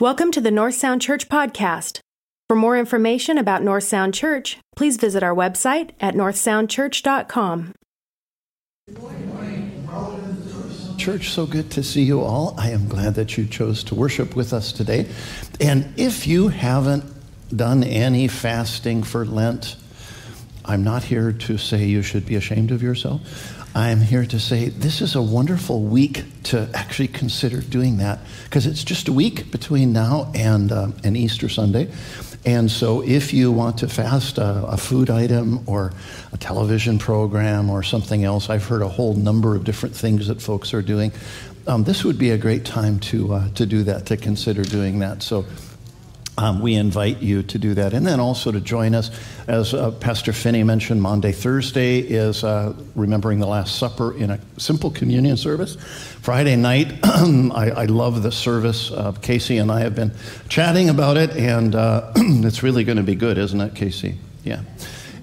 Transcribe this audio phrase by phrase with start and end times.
[0.00, 2.00] Welcome to the North Sound Church podcast.
[2.48, 7.74] For more information about North Sound Church, please visit our website at northsoundchurch.com.
[10.98, 12.56] Church, so good to see you all.
[12.58, 15.06] I am glad that you chose to worship with us today.
[15.60, 17.04] And if you haven't
[17.56, 19.76] done any fasting for Lent,
[20.64, 23.53] I'm not here to say you should be ashamed of yourself.
[23.76, 28.68] I'm here to say this is a wonderful week to actually consider doing that because
[28.68, 31.90] it's just a week between now and, uh, and Easter Sunday.
[32.46, 35.92] And so, if you want to fast a, a, food item or
[36.32, 40.40] a television program or something else, I've heard a whole number of different things that
[40.40, 41.10] folks are doing.
[41.66, 44.98] Um, this would be a great time to, uh, to do that, to consider doing
[44.98, 45.22] that.
[45.22, 45.46] So,
[46.36, 47.92] um, we invite you to do that.
[47.92, 49.10] And then also to join us,
[49.46, 54.40] as uh, Pastor Finney mentioned, Maundy, Thursday is uh, remembering the Last Supper in a
[54.58, 55.76] simple communion service.
[55.76, 58.90] Friday night, I, I, love the service.
[58.90, 60.12] Uh, Casey and I have been
[60.48, 64.18] chatting about it, and uh, it's really going to be good, isn't it, Casey?
[64.42, 64.62] Yeah.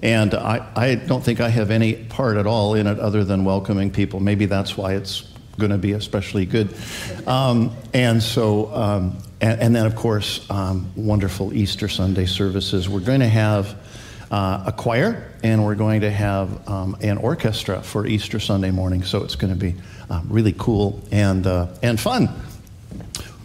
[0.02, 3.44] And I, I don't think I have any part at all in it other than
[3.44, 4.18] welcoming people.
[4.18, 6.74] Maybe that's why it's going to be especially good.
[7.26, 12.88] Um, and so, um, and, and, then of course, um, wonderful Easter Sunday services.
[12.88, 13.76] We're going to have
[14.30, 19.02] uh, a choir and we're going to have um, an orchestra for Easter Sunday morning.
[19.02, 19.74] So it's going to be
[20.08, 22.30] uh, really cool and, uh, and fun.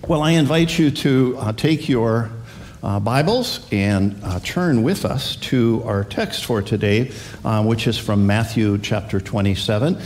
[0.08, 2.30] Well, I invite you to uh, take your
[2.84, 7.06] uh, Bibles and uh, turn with us to our text for today,
[7.64, 10.00] which is from Matthew chapter 27.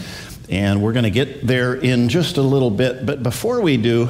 [0.50, 3.06] And we're going to get there in just a little bit.
[3.06, 4.10] But before we do,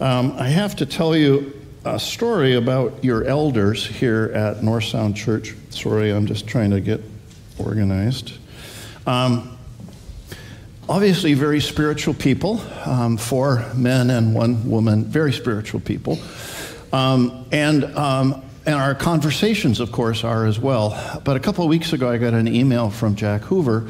[0.00, 1.52] um, I have to tell you
[1.84, 5.54] a story about your elders here at North Sound Church.
[5.70, 7.00] Sorry, I'm just trying to get
[7.58, 8.32] organized.
[9.06, 9.56] Um,
[10.88, 16.18] obviously, very spiritual people, um, four men and one woman, very spiritual people.
[16.92, 21.20] Um, and um, and our conversations, of course, are as well.
[21.24, 23.88] But a couple of weeks ago, I got an email from Jack Hoover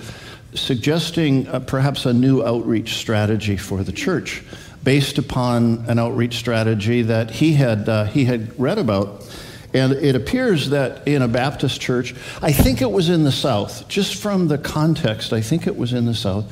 [0.54, 4.42] suggesting uh, perhaps a new outreach strategy for the church
[4.86, 9.28] based upon an outreach strategy that he had, uh, he had read about.
[9.74, 13.88] And it appears that in a Baptist church, I think it was in the South,
[13.88, 16.46] just from the context, I think it was in the South,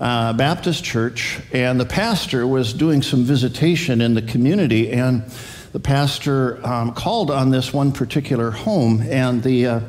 [0.00, 5.24] uh, Baptist church, and the pastor was doing some visitation in the community, and
[5.72, 9.80] the pastor um, called on this one particular home, and the uh,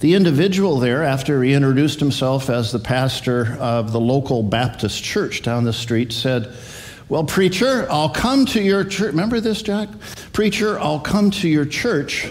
[0.00, 5.42] the individual there, after he introduced himself as the pastor of the local Baptist church
[5.42, 6.54] down the street, said,
[7.08, 9.12] Well, preacher, I'll come to your church.
[9.12, 9.88] Remember this, Jack?
[10.34, 12.28] Preacher, I'll come to your church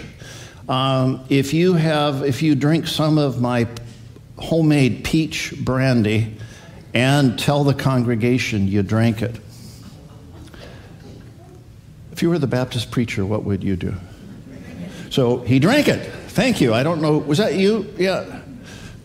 [0.68, 3.66] um, if you have, if you drink some of my
[4.36, 6.36] homemade peach brandy
[6.94, 9.40] and tell the congregation you drank it.
[12.12, 13.94] If you were the Baptist preacher, what would you do?
[15.10, 16.04] So he drank it.
[16.28, 16.74] Thank you.
[16.74, 17.18] I don't know.
[17.18, 17.92] Was that you?
[17.96, 18.42] Yeah.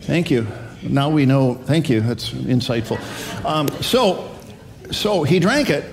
[0.02, 0.46] Thank you.
[0.82, 1.54] Now we know.
[1.54, 2.00] Thank you.
[2.00, 2.98] That's insightful.
[3.44, 4.33] Um, so,
[4.90, 5.84] so he drank it,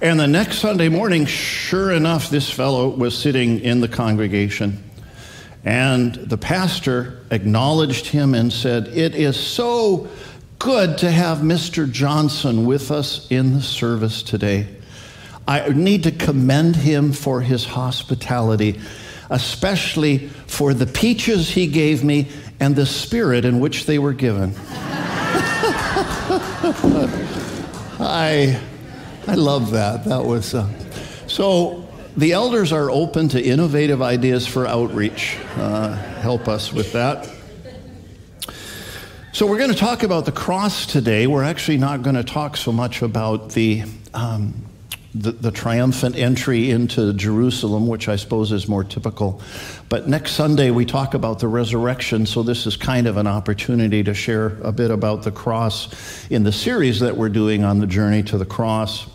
[0.00, 4.82] and the next Sunday morning, sure enough, this fellow was sitting in the congregation,
[5.64, 10.08] and the pastor acknowledged him and said, "It is so
[10.58, 11.90] good to have Mr.
[11.90, 14.66] Johnson with us in the service today.
[15.46, 18.78] I need to commend him for his hospitality."
[19.30, 24.52] especially for the peaches he gave me and the spirit in which they were given.
[28.00, 28.58] I,
[29.26, 30.04] I love that.
[30.04, 30.68] That was uh,
[31.26, 31.86] so.
[32.16, 35.38] The elders are open to innovative ideas for outreach.
[35.56, 37.30] Uh, help us with that.
[39.32, 41.26] So, we're going to talk about the cross today.
[41.26, 44.54] We're actually not going to talk so much about the um,
[45.14, 49.42] the, the, triumphant entry into Jerusalem, which I suppose is more typical.
[49.88, 54.04] But next Sunday, we talk about the resurrection, so this is kind of an opportunity
[54.04, 57.86] to share a bit about the cross in the series that we're doing on the
[57.86, 59.06] journey to the cross.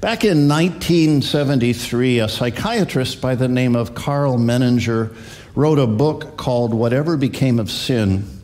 [0.00, 5.14] Back in 1973, a psychiatrist by the name of Karl Menninger
[5.54, 8.35] wrote a book called Whatever Became of Sin.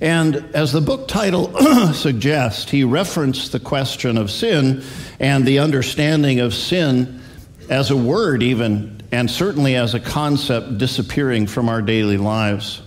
[0.00, 1.52] And as the book title
[1.92, 4.84] suggests, he referenced the question of sin
[5.18, 7.20] and the understanding of sin
[7.68, 12.82] as a word, even, and certainly as a concept disappearing from our daily lives.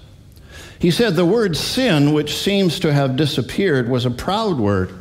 [0.80, 4.92] He said the word sin, which seems to have disappeared, was a proud word.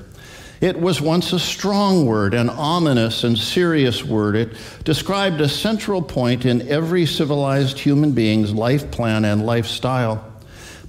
[0.60, 4.36] It was once a strong word, an ominous and serious word.
[4.36, 4.52] It
[4.84, 10.29] described a central point in every civilized human being's life plan and lifestyle.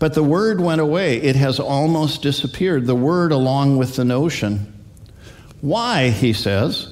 [0.01, 1.21] But the word went away.
[1.21, 4.73] It has almost disappeared, the word along with the notion.
[5.61, 6.91] Why, he says?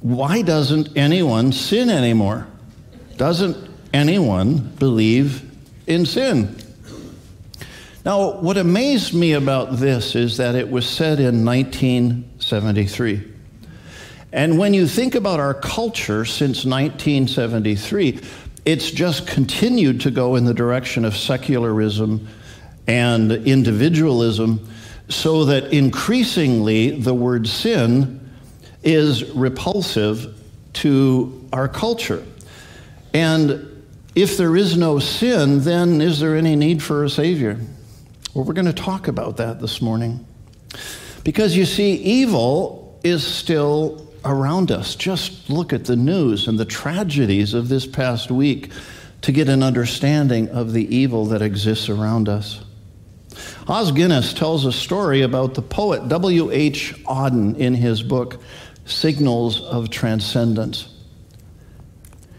[0.00, 2.46] why doesn't anyone sin anymore?
[3.16, 3.56] Doesn't
[3.92, 5.50] anyone believe
[5.86, 6.56] in sin?
[8.04, 13.32] Now, what amazed me about this is that it was said in 1973.
[14.32, 18.20] And when you think about our culture since 1973,
[18.64, 22.28] it's just continued to go in the direction of secularism
[22.86, 24.68] and individualism,
[25.08, 28.30] so that increasingly the word sin
[28.82, 30.34] is repulsive
[30.74, 32.24] to our culture.
[33.14, 33.84] And
[34.14, 37.58] if there is no sin, then is there any need for a Savior?
[38.34, 40.26] Well, we're going to talk about that this morning.
[41.24, 44.94] Because you see, evil is still around us.
[44.94, 48.70] Just look at the news and the tragedies of this past week
[49.22, 52.60] to get an understanding of the evil that exists around us.
[53.66, 56.94] Os Guinness tells a story about the poet W.H.
[57.04, 58.40] Auden in his book,
[58.84, 60.88] Signals of Transcendence.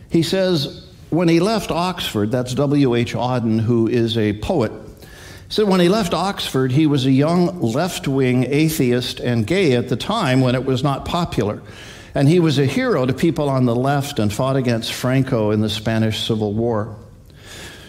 [0.10, 3.14] He says, when he left Oxford, that's W.H.
[3.14, 4.72] Auden, who is a poet,
[5.50, 9.90] said when he left Oxford, he was a young left wing atheist and gay at
[9.90, 11.62] the time when it was not popular.
[12.14, 15.62] And he was a hero to people on the left and fought against Franco in
[15.62, 16.96] the Spanish Civil War.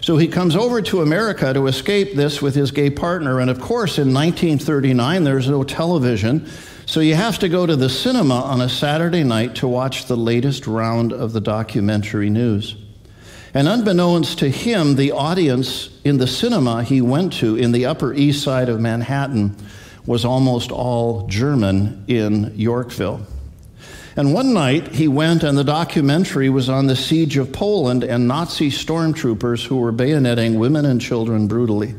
[0.01, 3.39] So he comes over to America to escape this with his gay partner.
[3.39, 6.47] And of course, in 1939, there's no television.
[6.87, 10.17] So you have to go to the cinema on a Saturday night to watch the
[10.17, 12.75] latest round of the documentary news.
[13.53, 18.13] And unbeknownst to him, the audience in the cinema he went to in the Upper
[18.13, 19.55] East Side of Manhattan
[20.05, 23.21] was almost all German in Yorkville.
[24.15, 28.27] And one night he went, and the documentary was on the siege of Poland and
[28.27, 31.95] Nazi stormtroopers who were bayoneting women and children brutally.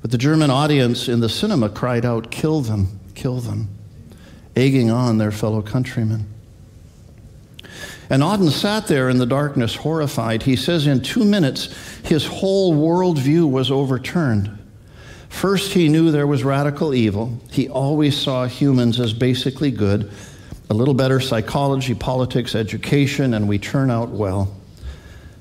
[0.00, 3.68] But the German audience in the cinema cried out, Kill them, kill them,
[4.54, 6.33] egging on their fellow countrymen.
[8.10, 10.42] And Auden sat there in the darkness, horrified.
[10.42, 11.74] He says in two minutes,
[12.04, 14.58] his whole worldview was overturned.
[15.28, 17.40] First, he knew there was radical evil.
[17.50, 20.10] He always saw humans as basically good,
[20.70, 24.54] a little better psychology, politics, education, and we turn out well.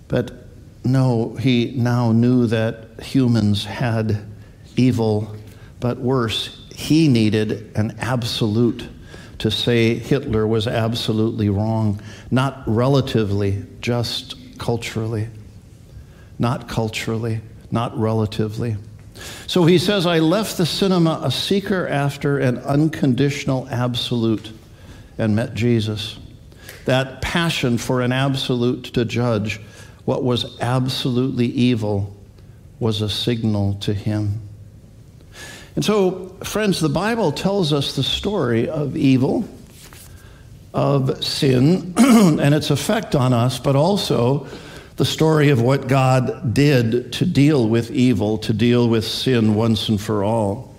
[0.07, 0.31] But
[0.83, 4.25] no, he now knew that humans had
[4.75, 5.36] evil,
[5.80, 8.88] but worse, he needed an absolute
[9.44, 12.01] to say Hitler was absolutely wrong,
[12.31, 15.28] not relatively, just culturally.
[16.40, 18.78] Not culturally, not relatively.
[19.45, 24.54] So he says, I left the cinema a seeker after an unconditional absolute
[25.18, 26.18] and met Jesus.
[26.86, 29.60] That passion for an absolute to judge
[30.06, 32.16] what was absolutely evil
[32.80, 34.39] was a signal to him.
[35.75, 39.48] And so, friends, the Bible tells us the story of evil,
[40.74, 44.48] of sin, and its effect on us, but also
[44.98, 49.90] the story of what God did to deal with evil, to deal with sin once
[49.90, 50.75] and for all.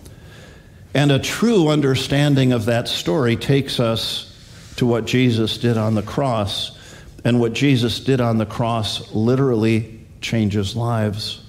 [0.94, 4.30] And a true understanding of that story takes us
[4.76, 6.78] to what Jesus did on the cross.
[7.24, 11.42] And what Jesus did on the cross literally changes lives.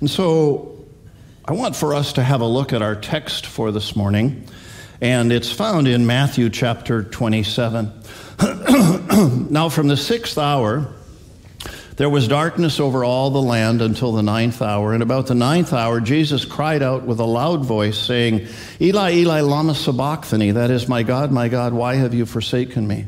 [0.00, 0.75] And so
[1.48, 4.48] I want for us to have a look at our text for this morning,
[5.00, 7.92] and it's found in Matthew chapter 27.
[9.48, 10.88] now, from the sixth hour,
[11.98, 14.92] there was darkness over all the land until the ninth hour.
[14.92, 18.48] And about the ninth hour, Jesus cried out with a loud voice, saying,
[18.80, 23.06] Eli, Eli, Lama Sabachthani, that is, my God, my God, why have you forsaken me?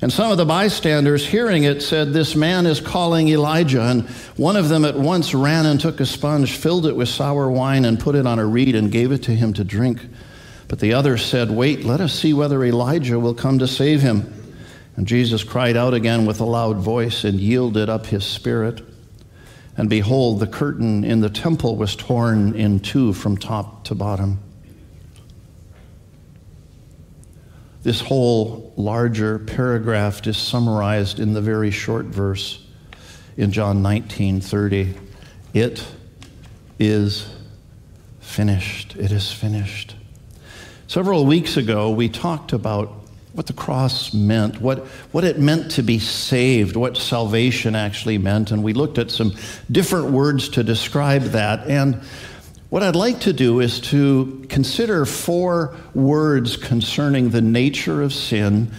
[0.00, 3.82] And some of the bystanders, hearing it, said, This man is calling Elijah.
[3.82, 7.50] And one of them at once ran and took a sponge, filled it with sour
[7.50, 10.00] wine, and put it on a reed and gave it to him to drink.
[10.68, 14.32] But the other said, Wait, let us see whether Elijah will come to save him.
[14.96, 18.82] And Jesus cried out again with a loud voice and yielded up his spirit.
[19.76, 24.38] And behold, the curtain in the temple was torn in two from top to bottom.
[27.84, 32.66] This whole larger paragraph is summarized in the very short verse
[33.36, 34.94] in John 19 30.
[35.52, 35.86] It
[36.78, 37.28] is
[38.20, 38.96] finished.
[38.96, 39.96] It is finished.
[40.86, 42.90] Several weeks ago, we talked about
[43.34, 48.50] what the cross meant, what, what it meant to be saved, what salvation actually meant,
[48.50, 49.34] and we looked at some
[49.70, 51.66] different words to describe that.
[51.68, 52.00] And
[52.70, 58.72] what I'd like to do is to consider four words concerning the nature of sin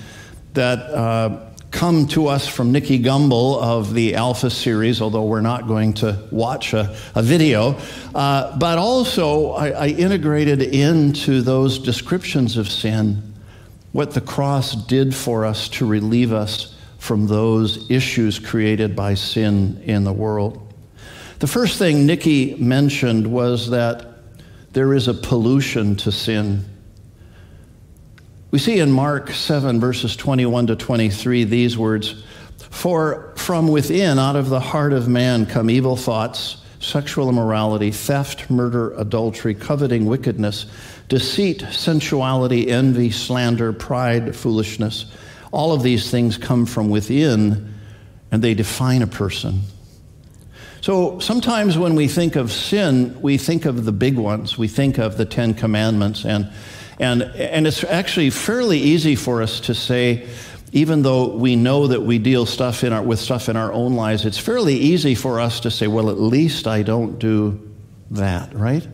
[0.54, 5.68] that uh, come to us from Nicky Gumbel of the Alpha series, although we're not
[5.68, 7.78] going to watch a, a video.
[8.14, 13.34] Uh, but also, I, I integrated into those descriptions of sin
[13.92, 19.82] what the cross did for us to relieve us from those issues created by sin
[19.86, 20.65] in the world.
[21.40, 24.06] The first thing Nicky mentioned was that
[24.72, 26.66] there is a pollution to sin.
[28.52, 32.24] We see in Mark 7, verses 21 to 23, these words
[32.70, 38.50] For from within, out of the heart of man, come evil thoughts, sexual immorality, theft,
[38.50, 40.68] murder, adultery, coveting, wickedness,
[41.10, 45.06] deceit, sensuality, envy, slander, pride, foolishness.
[45.52, 47.74] All of these things come from within
[48.32, 49.62] and they define a person.
[50.86, 54.56] So sometimes when we think of sin, we think of the big ones.
[54.56, 56.26] We think of the Ten Commandments.
[56.26, 56.52] And,
[57.00, 60.28] and, and it's actually fairly easy for us to say,
[60.74, 63.96] even though we know that we deal stuff in our, with stuff in our own
[63.96, 67.68] lives, it's fairly easy for us to say, well, at least I don't do
[68.12, 68.88] that, right?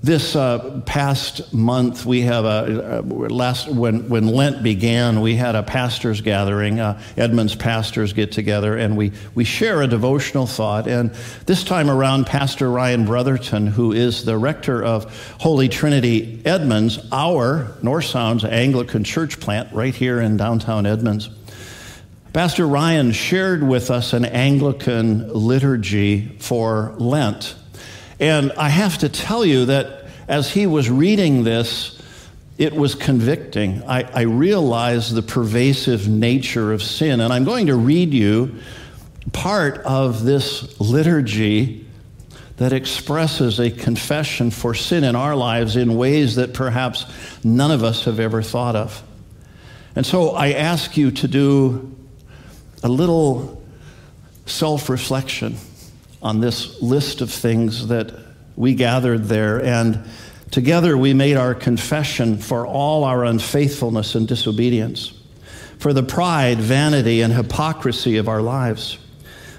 [0.00, 5.56] This uh, past month, we have a, uh, last when when Lent began, we had
[5.56, 6.78] a pastors gathering.
[6.78, 10.86] Uh, Edmonds pastors get together, and we we share a devotional thought.
[10.86, 11.10] And
[11.46, 17.76] this time around, Pastor Ryan Brotherton, who is the rector of Holy Trinity Edmonds, our
[17.82, 21.28] North Sounds Anglican church plant right here in downtown Edmonds.
[22.32, 27.56] Pastor Ryan shared with us an Anglican liturgy for Lent.
[28.20, 32.00] And I have to tell you that as he was reading this,
[32.58, 33.82] it was convicting.
[33.84, 37.20] I, I, realized the pervasive nature of sin.
[37.20, 38.56] And I'm going to read you
[39.32, 41.86] part of this liturgy
[42.56, 47.06] that expresses a confession for sin in our lives in ways that perhaps
[47.44, 49.02] none of us have ever thought of.
[49.94, 51.96] And so I ask you to do
[52.82, 53.62] a little
[54.46, 55.56] self reflection
[56.22, 58.12] on this list of things that
[58.56, 60.02] we gathered there, and
[60.50, 65.12] together we made our confession for all our unfaithfulness and disobedience,
[65.78, 68.98] for the pride, vanity, and hypocrisy of our lives,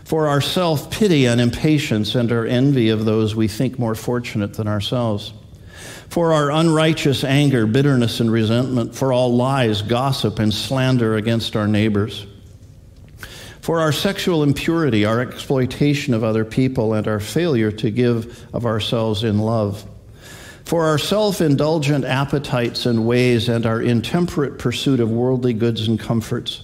[0.04, 4.54] for our self pity and impatience and our envy of those we think more fortunate
[4.56, 5.34] than ourselves.
[6.10, 11.68] For our unrighteous anger, bitterness, and resentment, for all lies, gossip, and slander against our
[11.68, 12.26] neighbors
[13.70, 18.66] for our sexual impurity, our exploitation of other people, and our failure to give of
[18.66, 19.86] ourselves in love.
[20.66, 26.00] For our self indulgent appetites and ways, and our intemperate pursuit of worldly goods and
[26.00, 26.64] comforts.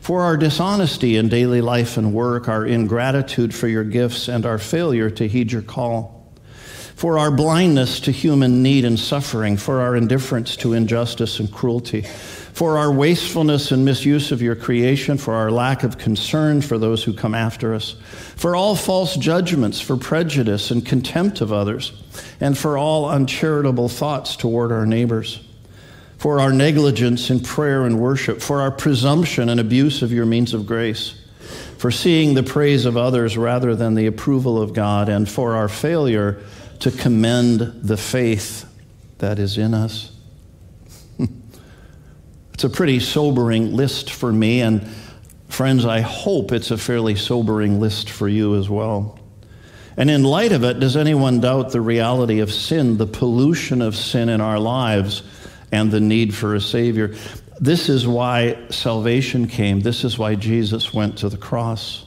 [0.00, 4.56] For our dishonesty in daily life and work, our ingratitude for your gifts, and our
[4.56, 6.19] failure to heed your call.
[7.00, 12.04] For our blindness to human need and suffering, for our indifference to injustice and cruelty
[12.52, 17.02] for our wastefulness and misuse of your creation, for our lack of concern for those
[17.02, 17.96] who come after us,
[18.36, 21.92] for all false judgments, for prejudice and contempt of others,
[22.38, 25.40] and for all uncharitable thoughts toward our neighbors,
[26.18, 30.52] for our negligence in prayer and worship, for our presumption and abuse of your means
[30.52, 31.14] of grace,
[31.78, 35.68] for seeing the praise of others rather than the approval of God, and for our
[35.68, 36.42] failure
[36.80, 38.66] to commend the faith
[39.18, 40.12] that is in us.
[42.54, 44.86] It's a pretty sobering list for me, and
[45.48, 49.18] friends, I hope it's a fairly sobering list for you as well.
[49.96, 53.96] And in light of it, does anyone doubt the reality of sin, the pollution of
[53.96, 55.22] sin in our lives,
[55.72, 57.14] and the need for a Savior?
[57.60, 59.80] This is why salvation came.
[59.80, 62.04] This is why Jesus went to the cross.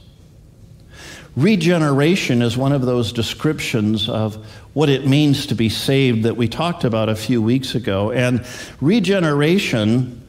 [1.36, 6.48] Regeneration is one of those descriptions of what it means to be saved that we
[6.48, 8.10] talked about a few weeks ago.
[8.10, 8.44] And
[8.80, 10.22] regeneration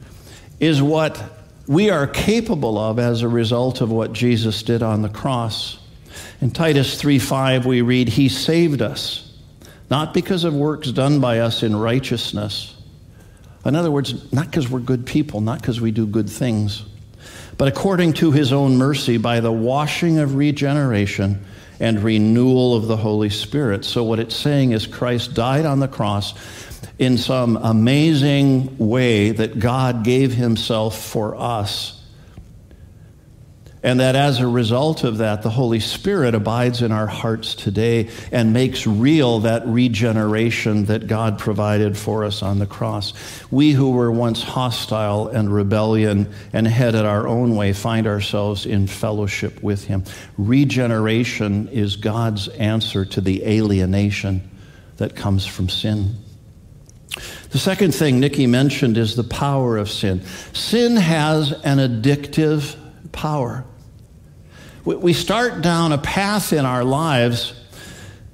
[0.58, 1.22] is what
[1.66, 5.78] we are capable of as a result of what Jesus did on the cross.
[6.40, 9.26] In Titus 3:5 we read he saved us
[9.90, 12.74] not because of works done by us in righteousness.
[13.64, 16.84] In other words, not because we're good people, not because we do good things,
[17.58, 21.44] but according to his own mercy by the washing of regeneration
[21.80, 23.84] and renewal of the Holy Spirit.
[23.84, 26.34] So what it's saying is Christ died on the cross
[26.98, 31.95] in some amazing way that God gave himself for us.
[33.86, 38.10] And that as a result of that, the Holy Spirit abides in our hearts today
[38.32, 43.12] and makes real that regeneration that God provided for us on the cross.
[43.48, 48.88] We who were once hostile and rebellion and headed our own way find ourselves in
[48.88, 50.02] fellowship with Him.
[50.36, 54.50] Regeneration is God's answer to the alienation
[54.96, 56.16] that comes from sin.
[57.50, 60.22] The second thing Nicky mentioned is the power of sin.
[60.54, 62.74] Sin has an addictive
[63.12, 63.64] power.
[64.86, 67.52] We start down a path in our lives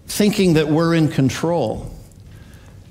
[0.07, 1.91] thinking that we're in control.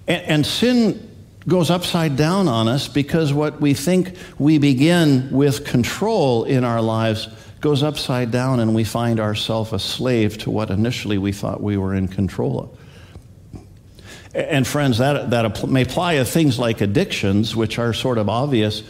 [0.08, 1.08] And, sin
[1.48, 6.82] goes upside down on us because what we think we begin with control in our
[6.82, 7.27] lives
[7.60, 11.77] goes upside down and we find ourselves a slave to what initially we thought we
[11.77, 14.34] were in control of.
[14.34, 18.82] And friends, that, that may apply to things like addictions, which are sort of obvious,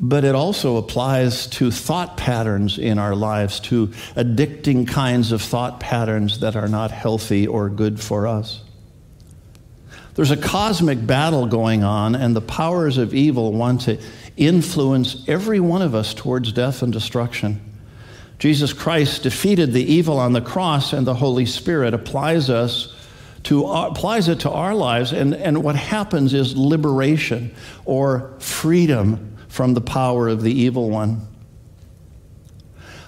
[0.00, 5.80] but it also applies to thought patterns in our lives, to addicting kinds of thought
[5.80, 8.62] patterns that are not healthy or good for us.
[10.14, 14.00] There's a cosmic battle going on, and the powers of evil want to
[14.36, 17.60] influence every one of us towards death and destruction.
[18.38, 22.94] Jesus Christ defeated the evil on the cross, and the Holy Spirit applies us
[23.44, 29.74] to applies it to our lives, and, and what happens is liberation or freedom from
[29.74, 31.26] the power of the evil one.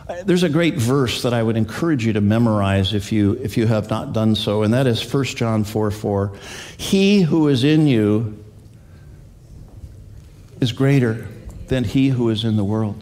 [0.09, 3.57] Uh, there's a great verse that I would encourage you to memorize if you, if
[3.57, 6.33] you have not done so, and that is 1 John 4 4.
[6.77, 8.43] He who is in you
[10.61, 11.29] is greater
[11.69, 13.01] than he who is in the world.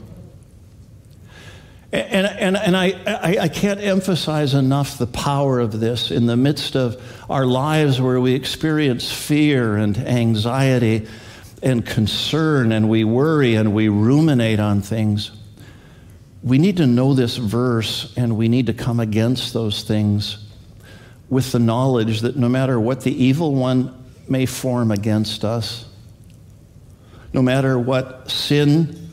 [1.90, 6.36] And, and, and I, I, I, can't emphasize enough the power of this in the
[6.36, 11.08] midst of our lives where we experience fear and anxiety
[11.62, 15.30] and concern and we worry and we ruminate on things.
[16.42, 20.38] We need to know this verse and we need to come against those things
[21.28, 23.94] with the knowledge that no matter what the evil one
[24.28, 25.84] may form against us,
[27.32, 29.10] no matter what sin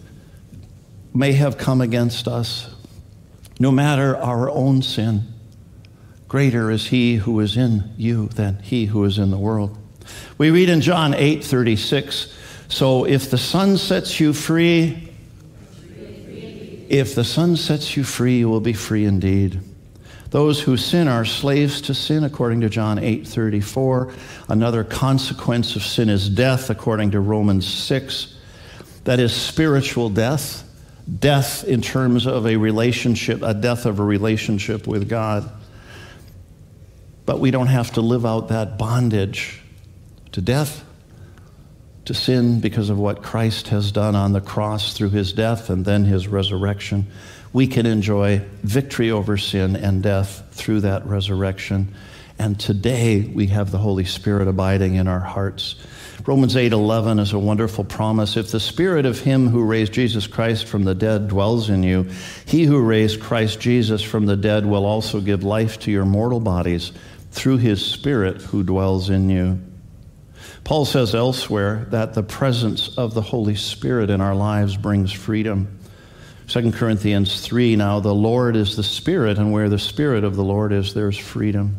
[1.13, 2.73] may have come against us,
[3.59, 5.23] no matter our own sin,
[6.27, 9.77] greater is he who is in you than he who is in the world.
[10.37, 12.33] We read in John 8 36,
[12.67, 15.11] so if the Son sets you free,
[16.89, 19.59] if the Son sets you free, you will be free indeed.
[20.29, 24.13] Those who sin are slaves to sin, according to John 8 34.
[24.49, 28.35] Another consequence of sin is death, according to Romans 6.
[29.05, 30.65] That is spiritual death
[31.19, 35.49] death in terms of a relationship, a death of a relationship with God.
[37.25, 39.61] But we don't have to live out that bondage
[40.35, 40.83] to death,
[42.03, 45.85] to sin, because of what Christ has done on the cross through his death and
[45.85, 47.07] then his resurrection.
[47.53, 51.95] We can enjoy victory over sin and death through that resurrection.
[52.37, 55.75] And today we have the Holy Spirit abiding in our hearts.
[56.25, 58.35] Romans 8:11 is a wonderful promise.
[58.35, 62.07] If the spirit of him who raised Jesus Christ from the dead dwells in you,
[62.45, 66.41] he who raised Christ Jesus from the dead will also give life to your mortal
[66.41, 66.91] bodies
[67.31, 69.59] through his spirit who dwells in you.
[70.65, 75.79] Paul says elsewhere that the presence of the Holy Spirit in our lives brings freedom.
[76.47, 80.43] 2 Corinthians 3 Now the Lord is the Spirit, and where the Spirit of the
[80.43, 81.77] Lord is, there's freedom.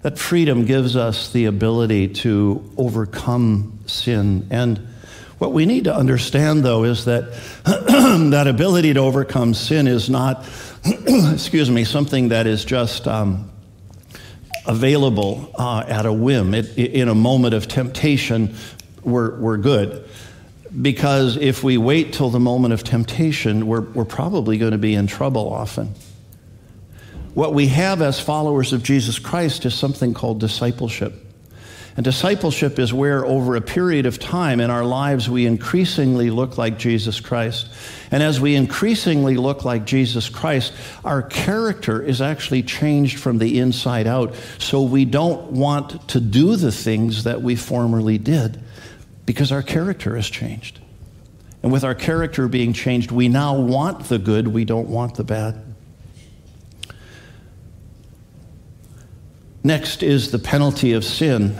[0.00, 4.46] That freedom gives us the ability to overcome sin.
[4.50, 4.78] And
[5.36, 10.48] what we need to understand, though, is that that ability to overcome sin is not,
[10.84, 13.50] excuse me, something that is just um,
[14.66, 16.54] available uh, at a whim.
[16.54, 18.54] It, in a moment of temptation,
[19.02, 20.08] we're, we're good.
[20.80, 24.94] Because if we wait till the moment of temptation, we're, we're probably going to be
[24.94, 25.94] in trouble often.
[27.34, 31.25] What we have as followers of Jesus Christ is something called discipleship.
[31.96, 36.58] And discipleship is where, over a period of time in our lives, we increasingly look
[36.58, 37.68] like Jesus Christ.
[38.10, 40.74] And as we increasingly look like Jesus Christ,
[41.06, 44.34] our character is actually changed from the inside out.
[44.58, 48.62] So we don't want to do the things that we formerly did
[49.24, 50.78] because our character has changed.
[51.62, 55.24] And with our character being changed, we now want the good, we don't want the
[55.24, 55.62] bad.
[59.64, 61.58] Next is the penalty of sin.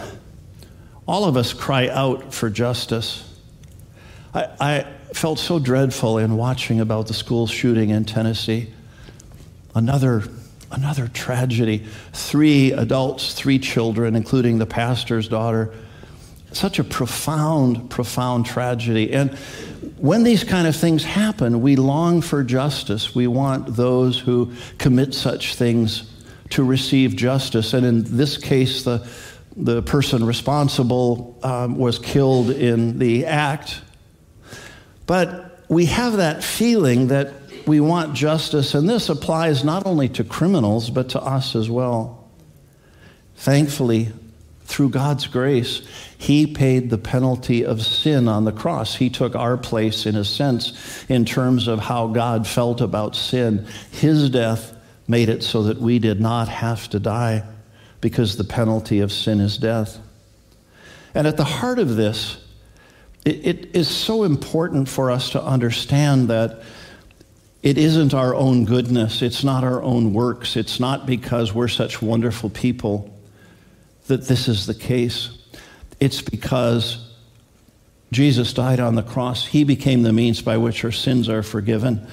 [1.07, 3.23] All of us cry out for justice.
[4.35, 8.69] I, I, felt so dreadful in watching about the school shooting in Tennessee.
[9.75, 10.25] Another,
[10.71, 11.87] another tragedy.
[12.13, 15.73] Three adults, three children, including the pastor's daughter.
[16.53, 19.13] Such a profound, profound tragedy.
[19.15, 19.31] And
[19.97, 23.15] when these kind of things happen, we long for justice.
[23.15, 26.11] We want those who commit such things
[26.51, 27.73] to receive justice.
[27.73, 29.07] And in this case, the,
[29.57, 33.81] the person responsible um, was killed in the act.
[35.07, 37.33] But we have that feeling that
[37.67, 42.29] we want justice, and this applies not only to criminals, but to us as well.
[43.37, 44.13] Thankfully,
[44.65, 45.83] through God's grace,
[46.19, 48.95] He paid the penalty of sin on the cross.
[48.95, 53.67] He took our place, in a sense, in terms of how God felt about sin.
[53.91, 54.77] His death
[55.09, 57.45] made it so that we did not have to die
[58.07, 59.99] because the penalty of sin is death.
[61.13, 62.37] And at the heart of this,
[63.25, 66.63] it, it is so important for us to understand that
[67.65, 72.01] it isn't our own goodness, it's not our own works, it's not because we're such
[72.01, 73.13] wonderful people
[74.07, 75.37] that this is the case.
[75.99, 77.13] It's because
[78.13, 79.45] Jesus died on the cross.
[79.45, 82.07] He became the means by which our sins are forgiven.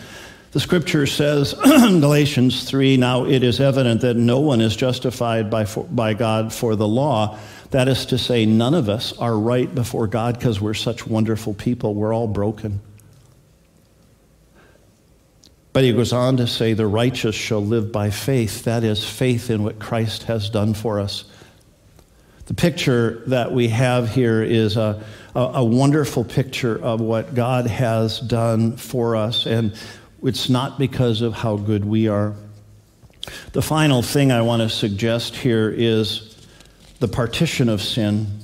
[0.53, 5.65] The scripture says Galatians 3 now it is evident that no one is justified by,
[5.65, 7.39] by God for the law.
[7.71, 11.55] That is to say, none of us are right before God because we're such wonderful
[11.55, 11.95] people.
[11.95, 12.81] We're all broken.
[15.73, 18.65] But he goes on to say, the righteous shall live by faith.
[18.65, 21.25] That is, faith in what Christ has done for us.
[22.45, 27.65] The picture that we have here is a, a, a wonderful picture of what God
[27.65, 29.47] has done for us.
[29.47, 29.73] And
[30.23, 32.35] it's not because of how good we are.
[33.53, 36.35] The final thing I want to suggest here is
[36.99, 38.39] the partition of sin.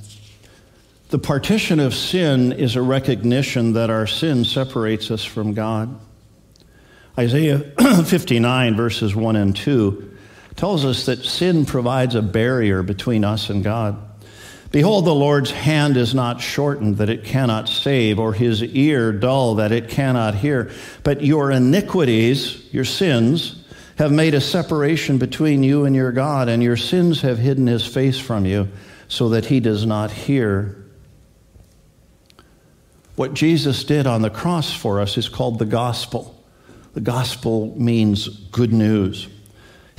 [1.08, 5.98] The partition of sin is a recognition that our sin separates us from God.
[7.18, 7.58] Isaiah
[8.04, 10.16] 59, verses 1 and 2,
[10.56, 14.09] tells us that sin provides a barrier between us and God.
[14.72, 19.56] Behold, the Lord's hand is not shortened that it cannot save, or his ear dull
[19.56, 20.70] that it cannot hear.
[21.02, 23.64] But your iniquities, your sins,
[23.96, 27.84] have made a separation between you and your God, and your sins have hidden his
[27.84, 28.68] face from you
[29.08, 30.76] so that he does not hear.
[33.16, 36.42] What Jesus did on the cross for us is called the gospel.
[36.94, 39.28] The gospel means good news.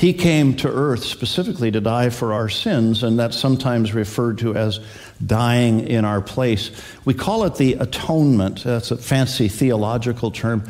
[0.01, 4.55] He came to earth specifically to die for our sins, and that's sometimes referred to
[4.55, 4.79] as
[5.23, 6.71] dying in our place.
[7.05, 8.63] We call it the atonement.
[8.63, 10.63] That's a fancy theological term.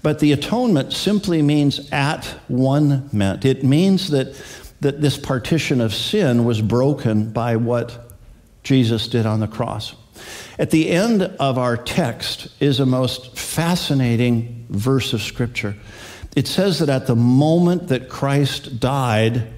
[0.00, 3.44] But the atonement simply means at one meant.
[3.44, 4.34] It means that,
[4.80, 8.16] that this partition of sin was broken by what
[8.62, 9.94] Jesus did on the cross.
[10.58, 15.76] At the end of our text is a most fascinating verse of Scripture.
[16.36, 19.48] It says that at the moment that Christ died,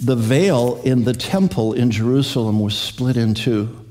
[0.00, 3.84] the veil in the temple in Jerusalem was split in two.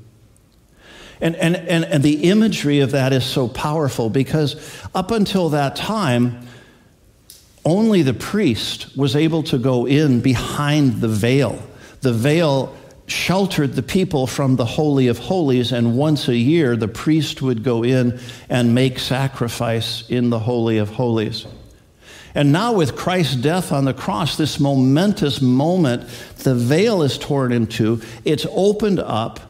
[1.20, 4.56] And, and, and, and the imagery of that is so powerful because
[4.94, 6.46] up until that time,
[7.64, 11.60] only the priest was able to go in behind the veil.
[12.02, 16.88] The veil sheltered the people from the Holy of Holies, and once a year the
[16.88, 21.46] priest would go in and make sacrifice in the Holy of Holies.
[22.36, 27.50] And now, with Christ's death on the cross, this momentous moment, the veil is torn
[27.50, 29.40] in two, it's opened up,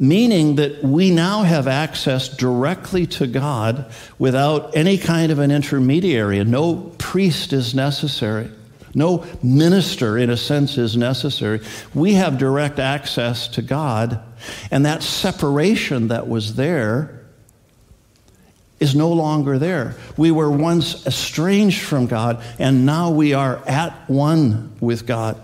[0.00, 6.40] meaning that we now have access directly to God without any kind of an intermediary,
[6.40, 8.50] and no priest is necessary.
[8.94, 11.60] No minister, in a sense, is necessary.
[11.94, 14.20] We have direct access to God,
[14.72, 17.17] and that separation that was there
[18.80, 19.96] is no longer there.
[20.16, 25.42] We were once estranged from God, and now we are at one with God.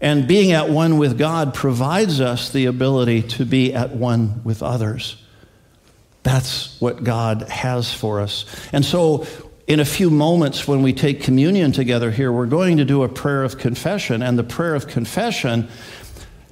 [0.00, 4.62] And being at one with God provides us the ability to be at one with
[4.62, 5.22] others.
[6.22, 8.46] That's what God has for us.
[8.72, 9.26] And so,
[9.66, 13.08] in a few moments, when we take communion together here, we're going to do a
[13.08, 14.20] prayer of confession.
[14.22, 15.68] And the prayer of confession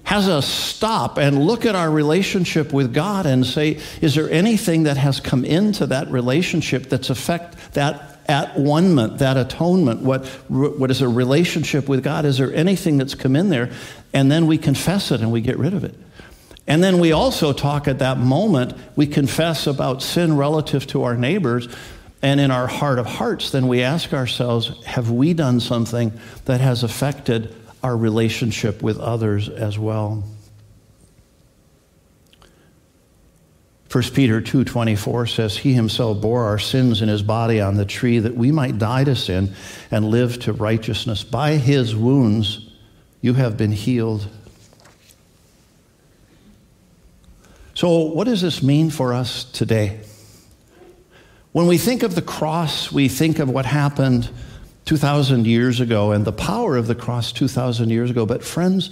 [0.08, 4.84] has us stop and look at our relationship with God and say, is there anything
[4.84, 10.90] that has come into that relationship that's affect that at one that atonement, what, what
[10.90, 12.24] is a relationship with God?
[12.24, 13.70] Is there anything that's come in there?
[14.14, 15.94] And then we confess it and we get rid of it.
[16.66, 21.18] And then we also talk at that moment, we confess about sin relative to our
[21.18, 21.68] neighbors.
[22.22, 26.62] And in our heart of hearts, then we ask ourselves, have we done something that
[26.62, 30.24] has affected our relationship with others as well.
[33.90, 38.18] 1 Peter 2:24 says he himself bore our sins in his body on the tree
[38.18, 39.54] that we might die to sin
[39.90, 42.68] and live to righteousness by his wounds
[43.22, 44.26] you have been healed.
[47.74, 50.00] So what does this mean for us today?
[51.52, 54.28] When we think of the cross, we think of what happened
[54.88, 58.24] 2,000 years ago and the power of the cross 2,000 years ago.
[58.24, 58.88] But, friends,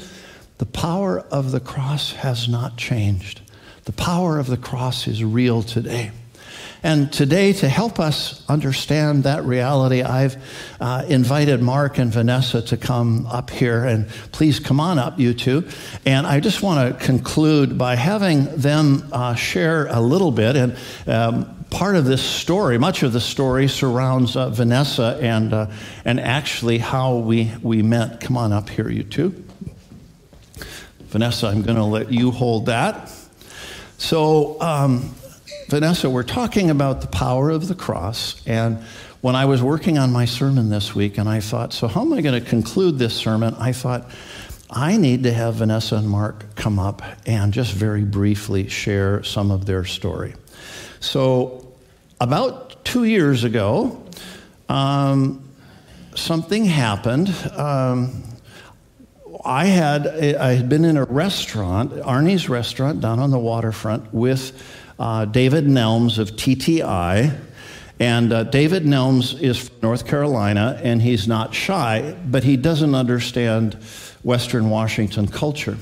[0.59, 3.41] the power of the cross has not changed.
[3.85, 6.11] The power of the cross is real today.
[6.83, 10.37] And today, to help us understand that reality, I've
[10.81, 13.85] uh, invited Mark and Vanessa to come up here.
[13.85, 15.69] And please come on up, you two.
[16.05, 20.57] And I just want to conclude by having them uh, share a little bit.
[20.57, 25.71] And um, part of this story, much of the story surrounds uh, Vanessa and, uh,
[26.05, 28.21] and actually how we, we met.
[28.21, 29.45] Come on up here, you two.
[31.09, 33.11] Vanessa, I'm going to let you hold that.
[33.99, 35.15] So, um,
[35.69, 38.41] Vanessa, we're talking about the power of the cross.
[38.47, 38.79] And
[39.21, 42.13] when I was working on my sermon this week, and I thought, so how am
[42.13, 43.53] I going to conclude this sermon?
[43.59, 44.09] I thought,
[44.71, 49.51] I need to have Vanessa and Mark come up and just very briefly share some
[49.51, 50.35] of their story.
[51.01, 51.67] So,
[52.21, 54.05] about two years ago,
[54.69, 55.49] um,
[56.15, 57.29] something happened.
[57.57, 58.23] Um,
[59.45, 64.61] I had I had been in a restaurant, Arnie's restaurant down on the waterfront, with
[64.99, 67.39] uh, David Nelms of TTI.
[67.99, 72.95] And uh, David Nelms is from North Carolina, and he's not shy, but he doesn't
[72.95, 73.75] understand
[74.23, 75.79] Western Washington culture.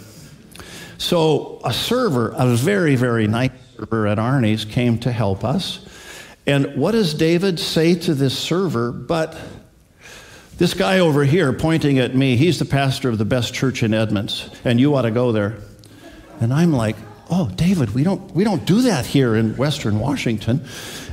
[0.98, 5.84] So a server, a very, very nice server at Arnie's, came to help us.
[6.46, 8.92] And what does David say to this server?
[8.92, 9.36] But
[10.56, 13.92] this guy over here pointing at me, he's the pastor of the best church in
[13.92, 15.58] Edmonds, and you ought to go there.
[16.40, 16.96] And I'm like,
[17.30, 20.64] oh, David, we don't, we don't do that here in Western Washington.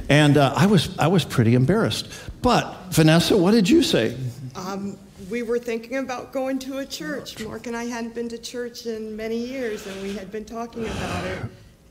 [0.09, 2.09] And uh, I, was, I was pretty embarrassed.
[2.41, 4.17] But, Vanessa, what did you say?
[4.55, 4.97] Um,
[5.29, 7.39] we were thinking about going to a church.
[7.43, 10.85] Mark and I hadn't been to church in many years, and we had been talking
[10.85, 11.43] about it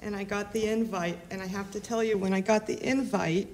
[0.03, 1.19] and I got the invite.
[1.31, 3.49] And I have to tell you, when I got the invite,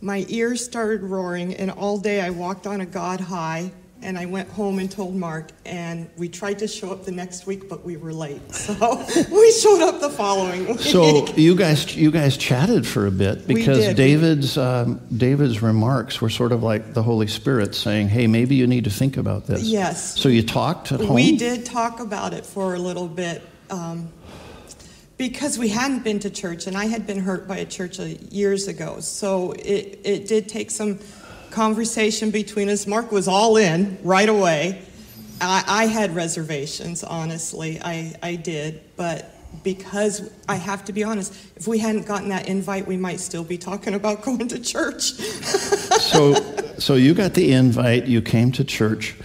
[0.00, 3.72] my ears started roaring, and all day I walked on a God high.
[4.02, 7.46] And I went home and told Mark, and we tried to show up the next
[7.46, 8.40] week, but we were late.
[8.70, 10.80] So we showed up the following week.
[10.80, 16.30] So you guys, you guys chatted for a bit because David's um, David's remarks were
[16.30, 19.62] sort of like the Holy Spirit saying, "Hey, maybe you need to think about this."
[19.62, 20.18] Yes.
[20.20, 21.14] So you talked at home.
[21.14, 23.42] We did talk about it for a little bit.
[23.70, 24.10] Um,
[25.20, 28.68] because we hadn't been to church and I had been hurt by a church years
[28.68, 29.00] ago.
[29.00, 30.98] So it, it did take some
[31.50, 32.86] conversation between us.
[32.86, 34.82] Mark was all in right away.
[35.40, 37.80] I, I had reservations, honestly.
[37.82, 38.82] I, I did.
[38.96, 43.20] But because I have to be honest, if we hadn't gotten that invite, we might
[43.20, 45.02] still be talking about going to church.
[45.12, 46.34] so,
[46.78, 49.16] so you got the invite, you came to church,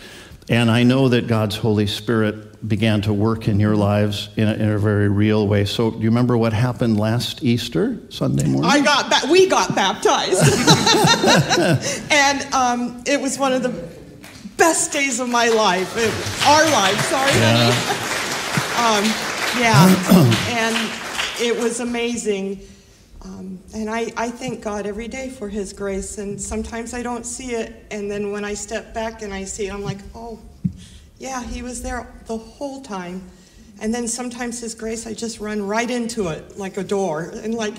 [0.49, 4.53] and I know that God's Holy Spirit began to work in your lives in a,
[4.53, 5.65] in a, very real way.
[5.65, 8.69] So, do you remember what happened last Easter Sunday morning?
[8.69, 10.41] I got ba- we got baptized,
[12.11, 13.73] and um, it was one of the
[14.57, 16.13] best days of my life, it,
[16.47, 16.99] our life.
[17.01, 17.71] Sorry, yeah.
[17.71, 19.05] honey.
[19.05, 19.05] um,
[19.59, 19.87] yeah,
[20.49, 20.91] and
[21.41, 22.61] it was amazing.
[23.25, 26.19] Um, and I, I thank God every day for His grace.
[26.19, 27.85] And sometimes I don't see it.
[27.89, 30.39] And then when I step back and I see it, I'm like, oh,
[31.17, 33.23] yeah, he was there the whole time.
[33.81, 37.53] And then sometimes his grace, I just run right into it like a door and
[37.55, 37.75] like,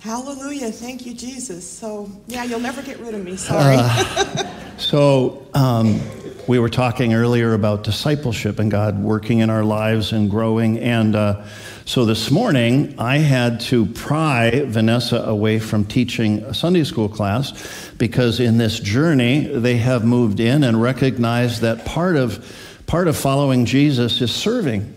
[0.00, 1.68] hallelujah, thank you, Jesus.
[1.68, 3.36] So, yeah, you'll never get rid of me.
[3.36, 3.76] Sorry.
[3.78, 6.00] Uh, so, um,
[6.46, 10.78] we were talking earlier about discipleship and God working in our lives and growing.
[10.78, 11.44] And uh,
[11.84, 17.90] so this morning, I had to pry Vanessa away from teaching a Sunday school class
[17.98, 23.16] because in this journey, they have moved in and recognized that part of, part of
[23.16, 24.95] following Jesus is serving.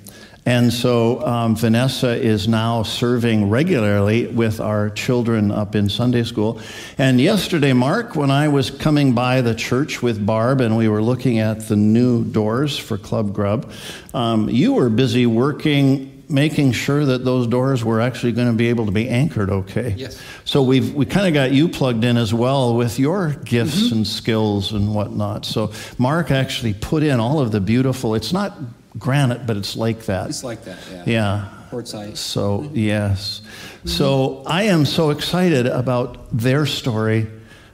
[0.49, 6.59] And so um, Vanessa is now serving regularly with our children up in Sunday school.
[6.97, 11.03] And yesterday, Mark, when I was coming by the church with Barb and we were
[11.03, 13.71] looking at the new doors for Club Grub,
[14.15, 18.69] um, you were busy working making sure that those doors were actually going to be
[18.69, 19.93] able to be anchored okay.
[19.97, 20.19] Yes.
[20.45, 23.97] So we've we kind of got you plugged in as well with your gifts mm-hmm.
[23.97, 25.45] and skills and whatnot.
[25.45, 28.15] So Mark actually put in all of the beautiful.
[28.15, 28.55] It's not
[28.97, 30.30] granite, but it's like that.
[30.30, 31.04] It's like that, yeah.
[31.06, 31.49] Yeah.
[31.69, 32.17] Quartzite.
[32.17, 33.41] So, yes.
[33.86, 37.28] So I am so excited about their story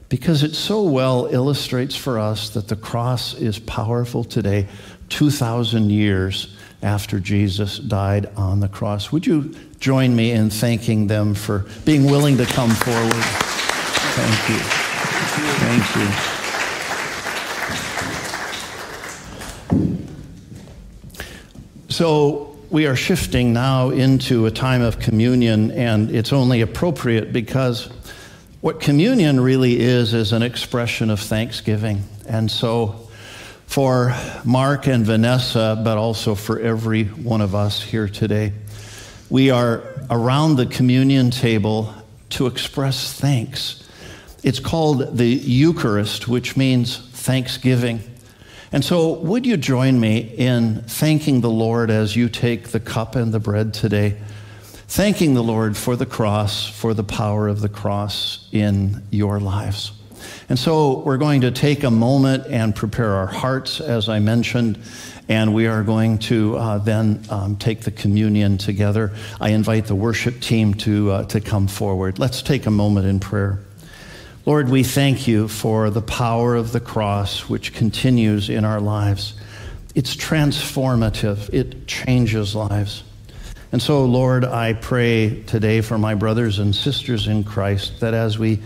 [0.10, 4.68] because it so well illustrates for us that the cross is powerful today,
[5.10, 9.12] 2,000 years after Jesus died on the cross.
[9.12, 13.24] Would you join me in thanking them for being willing to come forward?
[14.14, 14.60] Thank you.
[15.60, 16.25] Thank you.
[21.96, 27.86] So we are shifting now into a time of communion, and it's only appropriate because
[28.60, 32.04] what communion really is is an expression of thanksgiving.
[32.28, 33.08] And so
[33.68, 38.52] for Mark and Vanessa, but also for every one of us here today,
[39.30, 41.94] we are around the communion table
[42.32, 43.88] to express thanks.
[44.44, 48.02] It's called the Eucharist, which means thanksgiving.
[48.72, 53.16] And so, would you join me in thanking the Lord as you take the cup
[53.16, 54.18] and the bread today?
[54.88, 59.92] Thanking the Lord for the cross, for the power of the cross in your lives.
[60.50, 64.80] And so we're going to take a moment and prepare our hearts, as I mentioned,
[65.28, 69.12] and we are going to uh, then um, take the communion together.
[69.42, 72.20] I invite the worship team to, uh, to come forward.
[72.20, 73.60] Let's take a moment in prayer.
[74.46, 79.34] Lord, we thank you for the power of the cross which continues in our lives.
[79.96, 83.04] It's transformative, it changes lives.
[83.72, 88.38] And so, Lord, I pray today for my brothers and sisters in Christ that as
[88.38, 88.62] we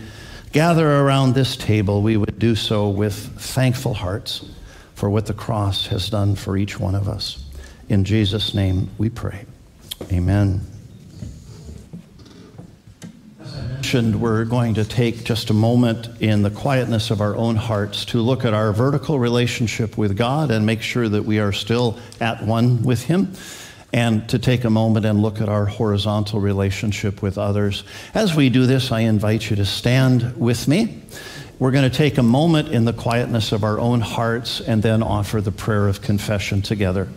[0.52, 4.44] gather around this table, we would do so with thankful hearts
[4.94, 7.42] for what the cross has done for each one of us.
[7.88, 9.46] In Jesus' name we pray.
[10.12, 10.60] Amen.
[13.40, 17.34] As I mentioned, we're going to take just a moment in the quietness of our
[17.34, 21.40] own hearts to look at our vertical relationship with God and make sure that we
[21.40, 23.32] are still at one with Him
[23.92, 27.82] and to take a moment and look at our horizontal relationship with others.
[28.14, 31.02] As we do this, I invite you to stand with me.
[31.58, 35.02] We're going to take a moment in the quietness of our own hearts and then
[35.02, 37.08] offer the prayer of confession together.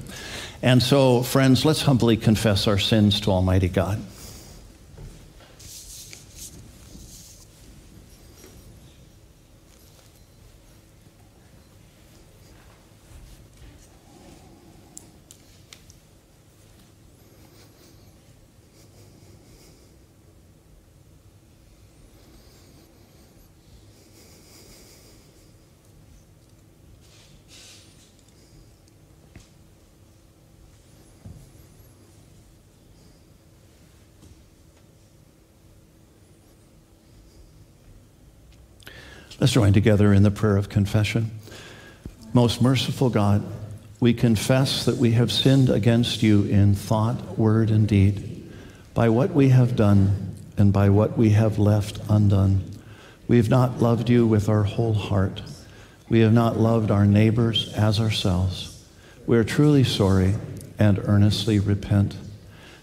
[0.64, 4.04] And so, friends, let's humbly confess our sins to Almighty God.
[39.40, 41.32] Let's join together in the prayer of confession.
[42.34, 43.44] Most merciful God,
[44.00, 48.52] we confess that we have sinned against you in thought, word, and deed,
[48.94, 52.64] by what we have done and by what we have left undone.
[53.28, 55.42] We have not loved you with our whole heart.
[56.10, 58.86] We have not loved our neighbors as ourselves.
[59.26, 60.36] We are truly sorry
[60.78, 62.16] and earnestly repent.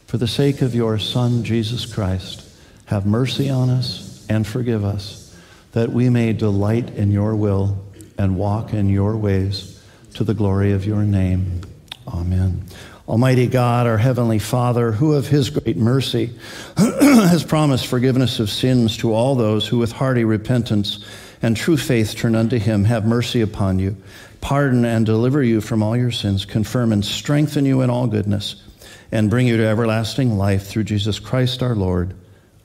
[0.06, 2.48] For the sake of your Son, Jesus Christ,
[2.86, 5.29] have mercy on us and forgive us
[5.72, 7.84] that we may delight in your will
[8.18, 9.82] and walk in your ways
[10.14, 11.60] to the glory of your name.
[12.08, 12.64] Amen.
[13.08, 16.30] Almighty God, our Heavenly Father, who of His great mercy
[16.76, 21.04] has promised forgiveness of sins to all those who with hearty repentance
[21.42, 23.96] and true faith turn unto Him, have mercy upon you,
[24.40, 28.62] pardon and deliver you from all your sins, confirm and strengthen you in all goodness,
[29.10, 32.14] and bring you to everlasting life through Jesus Christ our Lord.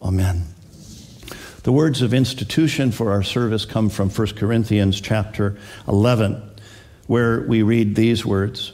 [0.02, 0.55] Amen.
[1.66, 6.40] The words of institution for our service come from 1 Corinthians chapter 11,
[7.08, 8.74] where we read these words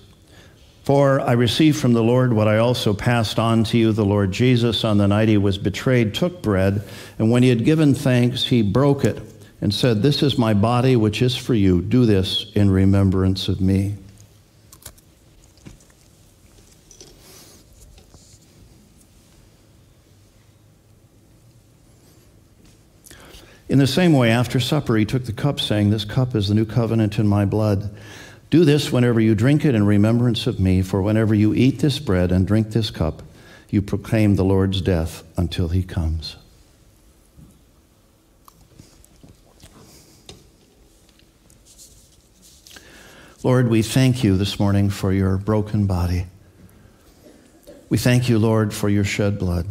[0.83, 3.93] For I received from the Lord what I also passed on to you.
[3.93, 6.83] The Lord Jesus, on the night he was betrayed, took bread,
[7.17, 9.21] and when he had given thanks, he broke it
[9.61, 11.81] and said, This is my body, which is for you.
[11.81, 13.95] Do this in remembrance of me.
[23.71, 26.53] In the same way, after supper, he took the cup, saying, This cup is the
[26.53, 27.89] new covenant in my blood.
[28.49, 31.97] Do this whenever you drink it in remembrance of me, for whenever you eat this
[31.97, 33.23] bread and drink this cup,
[33.69, 36.35] you proclaim the Lord's death until he comes.
[43.41, 46.25] Lord, we thank you this morning for your broken body.
[47.87, 49.65] We thank you, Lord, for your shed blood.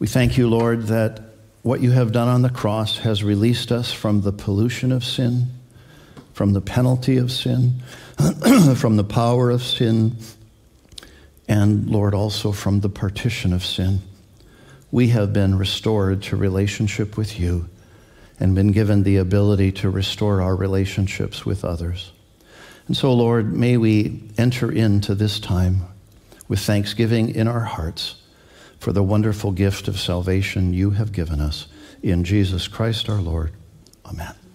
[0.00, 1.25] We thank you, Lord, that
[1.66, 5.48] what you have done on the cross has released us from the pollution of sin,
[6.32, 7.82] from the penalty of sin,
[8.76, 10.16] from the power of sin,
[11.48, 14.00] and, Lord, also from the partition of sin.
[14.92, 17.68] We have been restored to relationship with you
[18.38, 22.12] and been given the ability to restore our relationships with others.
[22.86, 25.80] And so, Lord, may we enter into this time
[26.46, 28.22] with thanksgiving in our hearts
[28.86, 31.66] for the wonderful gift of salvation you have given us.
[32.04, 33.50] In Jesus Christ our Lord.
[34.04, 34.45] Amen.